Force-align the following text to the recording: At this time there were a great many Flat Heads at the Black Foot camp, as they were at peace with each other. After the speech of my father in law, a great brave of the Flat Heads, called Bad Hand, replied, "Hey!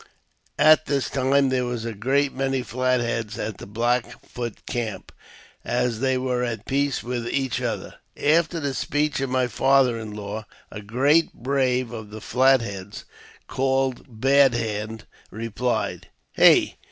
At 0.57 0.87
this 0.87 1.11
time 1.11 1.49
there 1.49 1.63
were 1.63 1.75
a 1.87 1.93
great 1.93 2.33
many 2.33 2.63
Flat 2.63 3.01
Heads 3.01 3.37
at 3.37 3.59
the 3.59 3.67
Black 3.67 4.19
Foot 4.25 4.65
camp, 4.65 5.11
as 5.63 5.99
they 5.99 6.17
were 6.17 6.43
at 6.43 6.65
peace 6.65 7.03
with 7.03 7.29
each 7.29 7.61
other. 7.61 7.93
After 8.17 8.59
the 8.59 8.73
speech 8.73 9.19
of 9.19 9.29
my 9.29 9.45
father 9.45 9.99
in 9.99 10.15
law, 10.15 10.47
a 10.71 10.81
great 10.81 11.31
brave 11.33 11.91
of 11.91 12.09
the 12.09 12.19
Flat 12.19 12.61
Heads, 12.61 13.05
called 13.45 14.05
Bad 14.19 14.55
Hand, 14.55 15.05
replied, 15.29 16.07
"Hey! 16.31 16.77